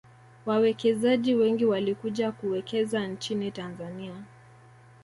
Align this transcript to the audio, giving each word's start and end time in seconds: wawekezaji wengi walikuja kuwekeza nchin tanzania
wawekezaji 0.45 1.35
wengi 1.35 1.65
walikuja 1.65 2.31
kuwekeza 2.31 3.07
nchin 3.07 3.51
tanzania 3.51 4.23